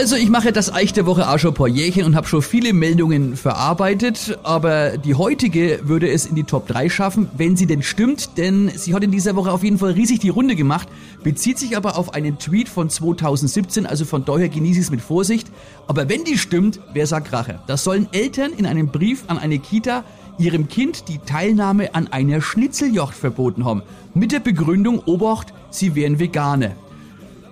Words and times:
Also 0.00 0.16
ich 0.16 0.30
mache 0.30 0.50
das 0.50 0.72
Eich 0.72 0.94
der 0.94 1.04
Woche 1.04 1.28
auch 1.28 1.38
schon 1.38 1.50
ein 1.50 1.54
paar 1.54 1.68
Jährchen 1.68 2.06
und 2.06 2.16
habe 2.16 2.26
schon 2.26 2.40
viele 2.40 2.72
Meldungen 2.72 3.36
verarbeitet, 3.36 4.38
aber 4.42 4.96
die 4.96 5.14
heutige 5.14 5.80
würde 5.82 6.08
es 6.08 6.24
in 6.24 6.34
die 6.34 6.44
Top 6.44 6.66
3 6.68 6.88
schaffen, 6.88 7.28
wenn 7.36 7.54
sie 7.54 7.66
denn 7.66 7.82
stimmt, 7.82 8.38
denn 8.38 8.70
sie 8.74 8.94
hat 8.94 9.04
in 9.04 9.10
dieser 9.10 9.36
Woche 9.36 9.52
auf 9.52 9.62
jeden 9.62 9.76
Fall 9.76 9.90
riesig 9.90 10.18
die 10.20 10.30
Runde 10.30 10.56
gemacht, 10.56 10.88
bezieht 11.22 11.58
sich 11.58 11.76
aber 11.76 11.98
auf 11.98 12.14
einen 12.14 12.38
Tweet 12.38 12.70
von 12.70 12.88
2017, 12.88 13.84
also 13.84 14.06
von 14.06 14.24
daher 14.24 14.48
genieße 14.48 14.80
ich 14.80 14.86
es 14.86 14.90
mit 14.90 15.02
Vorsicht. 15.02 15.48
Aber 15.86 16.08
wenn 16.08 16.24
die 16.24 16.38
stimmt, 16.38 16.80
wer 16.94 17.06
sagt 17.06 17.30
Rache? 17.34 17.60
Das 17.66 17.84
sollen 17.84 18.08
Eltern 18.12 18.52
in 18.56 18.64
einem 18.64 18.88
Brief 18.88 19.24
an 19.26 19.36
eine 19.36 19.58
Kita 19.58 20.02
ihrem 20.38 20.68
Kind 20.68 21.08
die 21.08 21.18
Teilnahme 21.18 21.94
an 21.94 22.08
einer 22.08 22.40
Schnitzeljocht 22.40 23.14
verboten 23.14 23.66
haben. 23.66 23.82
Mit 24.14 24.32
der 24.32 24.40
Begründung, 24.40 25.00
Obacht, 25.04 25.52
sie 25.68 25.94
wären 25.94 26.18
Veganer. 26.18 26.70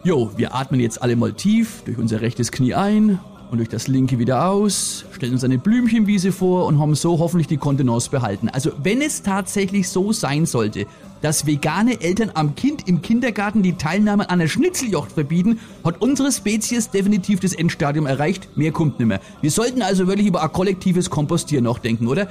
Jo, 0.04 0.30
wir 0.36 0.54
atmen 0.54 0.78
jetzt 0.78 1.02
alle 1.02 1.16
mal 1.16 1.32
tief 1.32 1.82
durch 1.84 1.98
unser 1.98 2.20
rechtes 2.20 2.52
Knie 2.52 2.74
ein 2.74 3.18
und 3.50 3.58
durch 3.58 3.68
das 3.68 3.88
linke 3.88 4.18
wieder 4.20 4.48
aus, 4.48 5.04
stellen 5.10 5.32
uns 5.32 5.42
eine 5.42 5.58
Blümchenwiese 5.58 6.30
vor 6.30 6.66
und 6.66 6.78
haben 6.78 6.94
so 6.94 7.18
hoffentlich 7.18 7.48
die 7.48 7.56
Kontenance 7.56 8.08
behalten. 8.08 8.48
Also 8.48 8.70
wenn 8.80 9.02
es 9.02 9.22
tatsächlich 9.22 9.88
so 9.88 10.12
sein 10.12 10.46
sollte, 10.46 10.86
dass 11.20 11.46
vegane 11.46 12.00
Eltern 12.00 12.30
am 12.34 12.54
Kind 12.54 12.86
im 12.86 13.02
Kindergarten 13.02 13.62
die 13.62 13.72
Teilnahme 13.72 14.30
an 14.30 14.40
einer 14.40 14.48
Schnitzeljocht 14.48 15.12
verbieten, 15.12 15.58
hat 15.82 16.00
unsere 16.00 16.30
Spezies 16.30 16.90
definitiv 16.90 17.40
das 17.40 17.52
Endstadium 17.52 18.06
erreicht. 18.06 18.56
Mehr 18.56 18.70
kommt 18.70 19.00
nimmer. 19.00 19.18
Wir 19.40 19.50
sollten 19.50 19.82
also 19.82 20.06
wirklich 20.06 20.28
über 20.28 20.44
ein 20.44 20.52
kollektives 20.52 21.10
Kompostieren 21.10 21.64
nachdenken, 21.64 22.06
oder? 22.06 22.28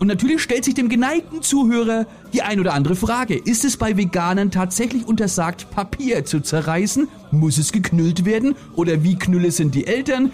Und 0.00 0.06
natürlich 0.06 0.40
stellt 0.40 0.64
sich 0.64 0.72
dem 0.72 0.88
geneigten 0.88 1.42
Zuhörer 1.42 2.06
die 2.32 2.40
ein 2.40 2.58
oder 2.58 2.72
andere 2.72 2.96
Frage. 2.96 3.36
Ist 3.36 3.66
es 3.66 3.76
bei 3.76 3.98
Veganern 3.98 4.50
tatsächlich 4.50 5.06
untersagt, 5.06 5.70
Papier 5.70 6.24
zu 6.24 6.40
zerreißen? 6.40 7.06
Muss 7.30 7.58
es 7.58 7.70
geknüllt 7.70 8.24
werden? 8.24 8.54
Oder 8.76 9.04
wie 9.04 9.16
knülle 9.16 9.50
sind 9.50 9.74
die 9.74 9.86
Eltern? 9.86 10.32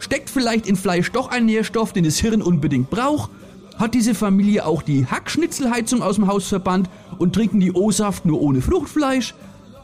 Steckt 0.00 0.28
vielleicht 0.28 0.66
in 0.66 0.76
Fleisch 0.76 1.12
doch 1.12 1.30
ein 1.30 1.46
Nährstoff, 1.46 1.94
den 1.94 2.04
das 2.04 2.18
Hirn 2.18 2.42
unbedingt 2.42 2.90
braucht? 2.90 3.30
Hat 3.78 3.94
diese 3.94 4.14
Familie 4.14 4.66
auch 4.66 4.82
die 4.82 5.06
Hackschnitzelheizung 5.06 6.02
aus 6.02 6.16
dem 6.16 6.26
Haus 6.26 6.48
verbannt 6.48 6.90
und 7.16 7.34
trinken 7.34 7.58
die 7.58 7.72
O-Saft 7.72 8.26
nur 8.26 8.42
ohne 8.42 8.60
Fruchtfleisch? 8.60 9.34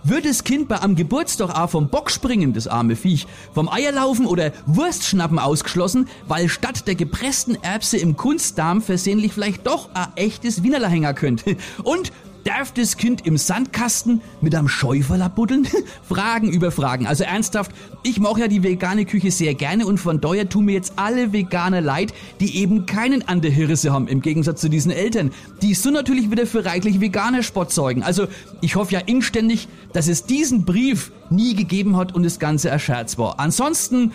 Wird 0.04 0.24
das 0.24 0.42
Kind 0.42 0.66
bei 0.66 0.80
am 0.80 0.96
Geburtstag 0.96 1.50
auch 1.56 1.70
vom 1.70 1.88
Bock 1.88 2.10
springen, 2.10 2.52
das 2.52 2.66
arme 2.66 2.96
Viech, 2.96 3.28
vom 3.54 3.68
Eierlaufen 3.68 4.26
oder 4.26 4.50
Wurstschnappen 4.66 5.38
ausgeschlossen, 5.38 6.08
weil 6.26 6.48
statt 6.48 6.88
der 6.88 6.96
gepressten 6.96 7.56
Erbse 7.62 7.98
im 7.98 8.16
Kunstdarm 8.16 8.82
versehentlich 8.82 9.32
vielleicht 9.32 9.64
doch 9.64 9.90
ein 9.94 10.08
echtes 10.16 10.64
Wienerler 10.64 10.88
hängen 10.88 11.14
könnte? 11.14 11.56
Und 11.84 12.10
Darf 12.44 12.72
das 12.72 12.96
Kind 12.96 13.24
im 13.24 13.36
Sandkasten 13.36 14.20
mit 14.40 14.54
einem 14.54 14.68
Schäuferler 14.68 15.28
buddeln? 15.28 15.68
Fragen 16.08 16.50
über 16.50 16.72
Fragen. 16.72 17.06
Also 17.06 17.22
ernsthaft, 17.22 17.70
ich 18.02 18.18
mache 18.18 18.40
ja 18.40 18.48
die 18.48 18.64
vegane 18.64 19.04
Küche 19.04 19.30
sehr 19.30 19.54
gerne 19.54 19.86
und 19.86 19.98
von 19.98 20.20
daher 20.20 20.48
tun 20.48 20.64
mir 20.64 20.72
jetzt 20.72 20.94
alle 20.96 21.32
Veganer 21.32 21.80
leid, 21.80 22.12
die 22.40 22.56
eben 22.56 22.84
keinen 22.86 23.28
an 23.28 23.42
der 23.42 23.52
Hirse 23.52 23.92
haben, 23.92 24.08
im 24.08 24.22
Gegensatz 24.22 24.60
zu 24.60 24.68
diesen 24.68 24.90
Eltern, 24.90 25.30
die 25.62 25.74
so 25.74 25.90
natürlich 25.90 26.30
wieder 26.32 26.46
für 26.46 26.64
reichlich 26.64 27.00
veganer 27.00 27.44
Spott 27.44 27.72
sorgen. 27.72 28.02
Also 28.02 28.26
ich 28.60 28.74
hoffe 28.74 28.94
ja 28.94 29.00
inständig, 29.00 29.68
dass 29.92 30.08
es 30.08 30.24
diesen 30.24 30.64
Brief 30.64 31.12
nie 31.30 31.54
gegeben 31.54 31.96
hat 31.96 32.12
und 32.12 32.24
das 32.24 32.38
Ganze 32.38 32.70
erscherzt 32.70 33.18
war. 33.18 33.38
Ansonsten... 33.38 34.12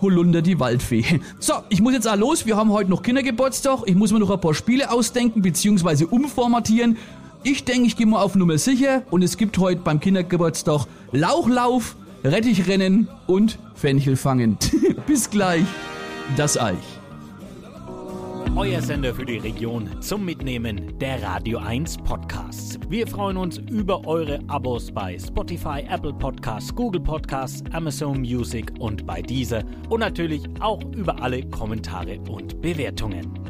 Holunder 0.00 0.40
die 0.40 0.58
Waldfee. 0.58 1.04
So, 1.40 1.52
ich 1.68 1.82
muss 1.82 1.92
jetzt 1.92 2.08
auch 2.08 2.16
los. 2.16 2.46
Wir 2.46 2.56
haben 2.56 2.72
heute 2.72 2.88
noch 2.88 3.02
Kindergeburtstag. 3.02 3.82
Ich 3.84 3.94
muss 3.94 4.12
mir 4.12 4.18
noch 4.18 4.30
ein 4.30 4.40
paar 4.40 4.54
Spiele 4.54 4.90
ausdenken 4.90 5.42
bzw. 5.42 6.04
umformatieren. 6.04 6.96
Ich 7.42 7.64
denke, 7.64 7.86
ich 7.86 7.96
gehe 7.96 8.06
mal 8.06 8.22
auf 8.22 8.34
Nummer 8.34 8.58
sicher 8.58 9.02
und 9.10 9.22
es 9.22 9.38
gibt 9.38 9.56
heute 9.56 9.80
beim 9.80 9.98
Kindergeburtstag 9.98 10.86
Lauchlauf, 11.12 11.96
Rettichrennen 12.22 13.08
und 13.26 13.58
Fenchel 13.74 14.16
fangen. 14.16 14.58
Bis 15.06 15.30
gleich, 15.30 15.64
das 16.36 16.58
Eich. 16.58 16.76
Euer 18.56 18.82
Sender 18.82 19.14
für 19.14 19.24
die 19.24 19.38
Region 19.38 19.88
zum 20.00 20.24
Mitnehmen 20.26 20.98
der 20.98 21.22
Radio 21.22 21.58
1 21.60 21.98
Podcasts. 21.98 22.78
Wir 22.90 23.06
freuen 23.06 23.38
uns 23.38 23.56
über 23.56 24.06
eure 24.06 24.40
Abos 24.48 24.92
bei 24.92 25.18
Spotify, 25.18 25.82
Apple 25.88 26.12
Podcasts, 26.12 26.74
Google 26.74 27.00
Podcasts, 27.00 27.62
Amazon 27.72 28.20
Music 28.20 28.70
und 28.80 29.06
bei 29.06 29.22
dieser 29.22 29.62
und 29.88 30.00
natürlich 30.00 30.42
auch 30.58 30.82
über 30.94 31.22
alle 31.22 31.48
Kommentare 31.48 32.18
und 32.28 32.60
Bewertungen. 32.60 33.49